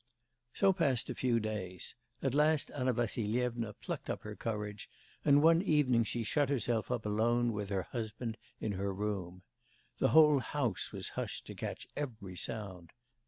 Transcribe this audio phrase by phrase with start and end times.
[0.51, 1.93] So passed a few days.
[2.23, 4.89] At last Anna Vassilyevna plucked up her courage,
[5.23, 9.43] and one evening she shut herself up alone with her husband in her room.
[9.99, 12.93] The whole house was hushed to catch every sound.